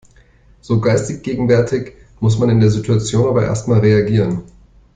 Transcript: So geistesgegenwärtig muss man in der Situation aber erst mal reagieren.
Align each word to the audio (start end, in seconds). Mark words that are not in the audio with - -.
So 0.61 0.81
geistesgegenwärtig 0.81 1.93
muss 2.21 2.39
man 2.39 2.49
in 2.49 2.59
der 2.59 2.71
Situation 2.71 3.27
aber 3.29 3.45
erst 3.45 3.67
mal 3.67 3.81
reagieren. 3.81 4.41